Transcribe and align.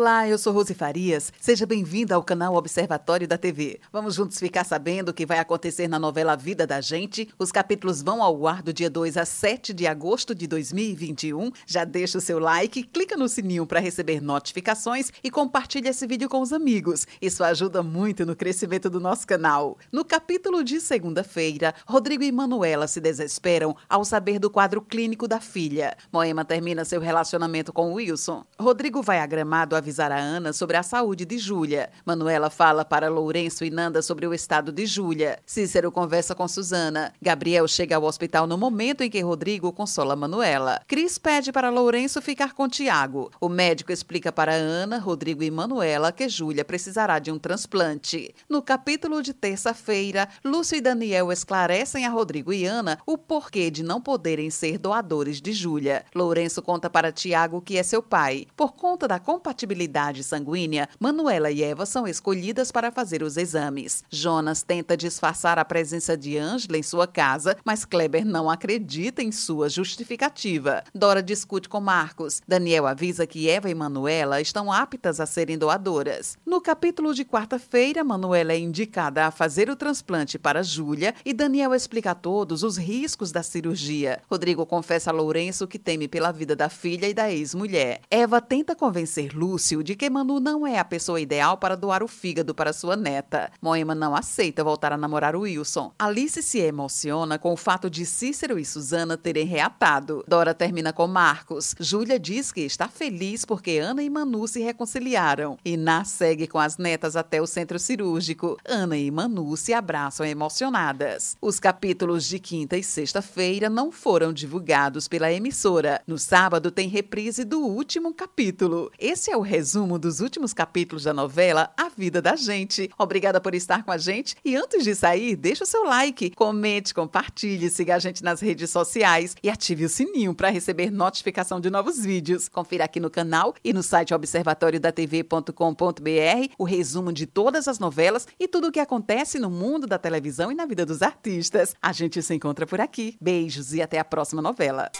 Olá, 0.00 0.28
eu 0.28 0.38
sou 0.38 0.52
Rose 0.52 0.72
Farias. 0.74 1.32
Seja 1.40 1.66
bem-vinda 1.66 2.14
ao 2.14 2.22
canal 2.22 2.54
Observatório 2.54 3.26
da 3.26 3.36
TV. 3.36 3.80
Vamos 3.92 4.14
juntos 4.14 4.38
ficar 4.38 4.62
sabendo 4.62 5.08
o 5.08 5.12
que 5.12 5.26
vai 5.26 5.40
acontecer 5.40 5.88
na 5.88 5.98
novela 5.98 6.36
Vida 6.36 6.64
da 6.64 6.80
Gente. 6.80 7.28
Os 7.36 7.50
capítulos 7.50 8.00
vão 8.00 8.22
ao 8.22 8.46
ar 8.46 8.62
do 8.62 8.72
dia 8.72 8.88
2 8.88 9.16
a 9.16 9.24
7 9.24 9.74
de 9.74 9.88
agosto 9.88 10.36
de 10.36 10.46
2021. 10.46 11.50
Já 11.66 11.82
deixa 11.84 12.18
o 12.18 12.20
seu 12.20 12.38
like, 12.38 12.84
clica 12.84 13.16
no 13.16 13.28
sininho 13.28 13.66
para 13.66 13.80
receber 13.80 14.22
notificações 14.22 15.10
e 15.20 15.32
compartilha 15.32 15.88
esse 15.88 16.06
vídeo 16.06 16.28
com 16.28 16.42
os 16.42 16.52
amigos. 16.52 17.04
Isso 17.20 17.42
ajuda 17.42 17.82
muito 17.82 18.24
no 18.24 18.36
crescimento 18.36 18.88
do 18.88 19.00
nosso 19.00 19.26
canal. 19.26 19.76
No 19.90 20.04
capítulo 20.04 20.62
de 20.62 20.80
segunda-feira, 20.80 21.74
Rodrigo 21.84 22.22
e 22.22 22.30
Manuela 22.30 22.86
se 22.86 23.00
desesperam 23.00 23.74
ao 23.88 24.04
saber 24.04 24.38
do 24.38 24.48
quadro 24.48 24.80
clínico 24.80 25.26
da 25.26 25.40
filha. 25.40 25.96
Moema 26.12 26.44
termina 26.44 26.84
seu 26.84 27.00
relacionamento 27.00 27.72
com 27.72 27.94
Wilson. 27.94 28.44
Rodrigo 28.60 29.02
vai 29.02 29.18
agramado 29.18 29.74
avisar 29.88 30.12
a 30.12 30.18
Ana 30.18 30.52
sobre 30.52 30.76
a 30.76 30.82
saúde 30.82 31.24
de 31.24 31.38
Júlia. 31.38 31.88
Manuela 32.04 32.50
fala 32.50 32.84
para 32.84 33.08
Lourenço 33.08 33.64
e 33.64 33.70
Nanda 33.70 34.02
sobre 34.02 34.26
o 34.26 34.34
estado 34.34 34.70
de 34.70 34.84
Júlia. 34.84 35.38
Cícero 35.46 35.90
conversa 35.90 36.34
com 36.34 36.46
Suzana. 36.46 37.14
Gabriel 37.22 37.66
chega 37.66 37.96
ao 37.96 38.04
hospital 38.04 38.46
no 38.46 38.58
momento 38.58 39.00
em 39.00 39.08
que 39.08 39.22
Rodrigo 39.22 39.72
consola 39.72 40.14
Manuela. 40.14 40.82
Cris 40.86 41.16
pede 41.16 41.50
para 41.50 41.70
Lourenço 41.70 42.20
ficar 42.20 42.52
com 42.52 42.68
Tiago. 42.68 43.30
O 43.40 43.48
médico 43.48 43.90
explica 43.90 44.30
para 44.30 44.52
Ana, 44.52 44.98
Rodrigo 44.98 45.42
e 45.42 45.50
Manuela 45.50 46.12
que 46.12 46.28
Júlia 46.28 46.64
precisará 46.66 47.18
de 47.18 47.32
um 47.32 47.38
transplante. 47.38 48.34
No 48.46 48.60
capítulo 48.60 49.22
de 49.22 49.32
terça-feira, 49.32 50.28
Lúcio 50.44 50.76
e 50.76 50.82
Daniel 50.82 51.32
esclarecem 51.32 52.04
a 52.04 52.10
Rodrigo 52.10 52.52
e 52.52 52.66
Ana 52.66 52.98
o 53.06 53.16
porquê 53.16 53.70
de 53.70 53.82
não 53.82 54.02
poderem 54.02 54.50
ser 54.50 54.76
doadores 54.76 55.40
de 55.40 55.52
Júlia. 55.52 56.04
Lourenço 56.14 56.60
conta 56.60 56.90
para 56.90 57.10
Tiago 57.10 57.62
que 57.62 57.78
é 57.78 57.82
seu 57.82 58.02
pai. 58.02 58.46
Por 58.54 58.74
conta 58.74 59.08
da 59.08 59.18
compatibilidade 59.18 59.77
sanguínea, 60.22 60.88
Manuela 60.98 61.50
e 61.50 61.62
Eva 61.62 61.86
são 61.86 62.06
escolhidas 62.06 62.72
para 62.72 62.90
fazer 62.90 63.22
os 63.22 63.36
exames. 63.36 64.02
Jonas 64.10 64.62
tenta 64.62 64.96
disfarçar 64.96 65.58
a 65.58 65.64
presença 65.64 66.16
de 66.16 66.36
Angela 66.36 66.76
em 66.76 66.82
sua 66.82 67.06
casa, 67.06 67.56
mas 67.64 67.84
Kleber 67.84 68.24
não 68.24 68.50
acredita 68.50 69.22
em 69.22 69.30
sua 69.30 69.68
justificativa. 69.68 70.82
Dora 70.94 71.22
discute 71.22 71.68
com 71.68 71.80
Marcos. 71.80 72.42
Daniel 72.46 72.86
avisa 72.86 73.26
que 73.26 73.48
Eva 73.48 73.70
e 73.70 73.74
Manuela 73.74 74.40
estão 74.40 74.72
aptas 74.72 75.20
a 75.20 75.26
serem 75.26 75.58
doadoras. 75.58 76.36
No 76.44 76.60
capítulo 76.60 77.14
de 77.14 77.24
quarta-feira, 77.24 78.04
Manuela 78.04 78.52
é 78.52 78.58
indicada 78.58 79.26
a 79.26 79.30
fazer 79.30 79.70
o 79.70 79.76
transplante 79.76 80.38
para 80.38 80.62
Júlia 80.62 81.14
e 81.24 81.32
Daniel 81.32 81.74
explica 81.74 82.12
a 82.12 82.14
todos 82.14 82.62
os 82.62 82.76
riscos 82.76 83.32
da 83.32 83.42
cirurgia. 83.42 84.20
Rodrigo 84.30 84.64
confessa 84.66 85.10
a 85.10 85.12
Lourenço 85.12 85.66
que 85.66 85.78
teme 85.78 86.08
pela 86.08 86.32
vida 86.32 86.54
da 86.54 86.68
filha 86.68 87.08
e 87.08 87.14
da 87.14 87.30
ex-mulher. 87.30 88.00
Eva 88.10 88.40
tenta 88.40 88.74
convencer 88.74 89.08
convencer 89.08 89.36
Lúcio 89.68 89.82
de 89.82 89.94
que 89.94 90.08
Manu 90.08 90.40
não 90.40 90.66
é 90.66 90.78
a 90.78 90.84
pessoa 90.84 91.20
ideal 91.20 91.58
para 91.58 91.76
doar 91.76 92.02
o 92.02 92.08
fígado 92.08 92.54
para 92.54 92.72
sua 92.72 92.96
neta. 92.96 93.50
Moema 93.60 93.94
não 93.94 94.16
aceita 94.16 94.64
voltar 94.64 94.92
a 94.94 94.96
namorar 94.96 95.36
o 95.36 95.40
Wilson. 95.40 95.92
Alice 95.98 96.42
se 96.42 96.58
emociona 96.58 97.38
com 97.38 97.52
o 97.52 97.56
fato 97.56 97.90
de 97.90 98.06
Cícero 98.06 98.58
e 98.58 98.64
Susana 98.64 99.18
terem 99.18 99.44
reatado. 99.44 100.24
Dora 100.26 100.54
termina 100.54 100.90
com 100.90 101.06
Marcos. 101.06 101.74
Júlia 101.78 102.18
diz 102.18 102.50
que 102.50 102.62
está 102.62 102.88
feliz 102.88 103.44
porque 103.44 103.78
Ana 103.78 104.02
e 104.02 104.08
Manu 104.08 104.48
se 104.48 104.60
reconciliaram. 104.62 105.58
Iná 105.62 106.02
segue 106.02 106.46
com 106.46 106.58
as 106.58 106.78
netas 106.78 107.14
até 107.14 107.42
o 107.42 107.46
centro 107.46 107.78
cirúrgico. 107.78 108.56
Ana 108.64 108.96
e 108.96 109.10
Manu 109.10 109.54
se 109.54 109.74
abraçam 109.74 110.24
emocionadas. 110.24 111.36
Os 111.42 111.60
capítulos 111.60 112.24
de 112.24 112.38
quinta 112.38 112.76
e 112.76 112.82
sexta-feira 112.82 113.68
não 113.68 113.92
foram 113.92 114.32
divulgados 114.32 115.08
pela 115.08 115.30
emissora. 115.30 116.00
No 116.06 116.16
sábado 116.16 116.70
tem 116.70 116.88
reprise 116.88 117.44
do 117.44 117.60
último 117.60 118.14
capítulo. 118.14 118.90
Esse 118.98 119.30
é 119.30 119.36
o 119.36 119.42
resumo 119.48 119.98
dos 119.98 120.20
últimos 120.20 120.52
capítulos 120.52 121.04
da 121.04 121.12
novela 121.12 121.72
A 121.76 121.88
Vida 121.88 122.22
da 122.22 122.36
Gente. 122.36 122.88
Obrigada 122.98 123.40
por 123.40 123.54
estar 123.54 123.82
com 123.82 123.90
a 123.90 123.98
gente 123.98 124.36
e 124.44 124.54
antes 124.54 124.84
de 124.84 124.94
sair, 124.94 125.34
deixa 125.34 125.64
o 125.64 125.66
seu 125.66 125.84
like, 125.84 126.30
comente, 126.30 126.94
compartilhe, 126.94 127.70
siga 127.70 127.96
a 127.96 127.98
gente 127.98 128.22
nas 128.22 128.40
redes 128.40 128.70
sociais 128.70 129.34
e 129.42 129.50
ative 129.50 129.86
o 129.86 129.88
sininho 129.88 130.34
para 130.34 130.50
receber 130.50 130.90
notificação 130.90 131.60
de 131.60 131.70
novos 131.70 132.04
vídeos. 132.04 132.48
Confira 132.48 132.84
aqui 132.84 133.00
no 133.00 133.10
canal 133.10 133.54
e 133.64 133.72
no 133.72 133.82
site 133.82 134.14
observatoriodatv.com.br 134.14 136.54
o 136.58 136.64
resumo 136.64 137.12
de 137.12 137.26
todas 137.26 137.66
as 137.66 137.78
novelas 137.78 138.28
e 138.38 138.46
tudo 138.46 138.68
o 138.68 138.72
que 138.72 138.80
acontece 138.80 139.38
no 139.38 139.50
mundo 139.50 139.86
da 139.86 139.98
televisão 139.98 140.52
e 140.52 140.54
na 140.54 140.66
vida 140.66 140.84
dos 140.84 141.02
artistas. 141.02 141.74
A 141.80 141.92
gente 141.92 142.22
se 142.22 142.34
encontra 142.34 142.66
por 142.66 142.80
aqui. 142.80 143.16
Beijos 143.20 143.72
e 143.72 143.80
até 143.80 143.98
a 143.98 144.04
próxima 144.04 144.42
novela. 144.42 144.90